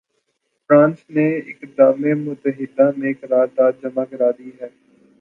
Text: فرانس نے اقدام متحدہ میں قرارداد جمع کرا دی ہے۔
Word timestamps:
فرانس 0.69 0.99
نے 1.09 1.25
اقدام 1.51 2.01
متحدہ 2.25 2.89
میں 2.97 3.13
قرارداد 3.21 3.73
جمع 3.83 4.03
کرا 4.09 4.31
دی 4.31 4.49
ہے۔ 4.61 4.69